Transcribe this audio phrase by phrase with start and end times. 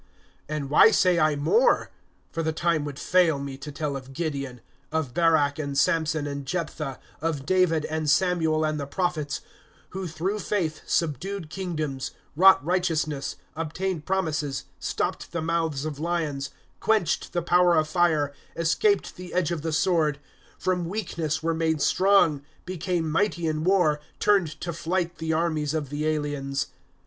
[0.49, 1.91] (32)And why say I more?
[2.31, 6.43] For the time would fail me to tell of Gideon, of Barak and Samson and
[6.43, 9.41] Jephthah, of David and Samuel and the prophets;
[9.93, 16.49] (33)who through faith subdued kingdoms, wrought righteousness, obtained promises, stopped the mouths of lions,
[16.81, 20.17] (34)quenched the power of fire, escaped the edge of the sword,
[20.57, 25.89] from weakness were made strong, became mighty in war, turned to flight the armies of
[25.91, 26.69] the aliens.